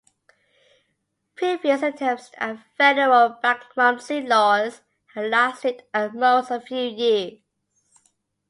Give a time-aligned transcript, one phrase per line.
[1.35, 4.81] Previous attempts at federal bankruptcy laws
[5.13, 7.33] had lasted at most a few years.